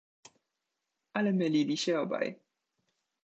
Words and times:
Ale 1.13 1.31
mylili 1.33 1.77
się 1.77 1.99
obaj. 1.99 2.39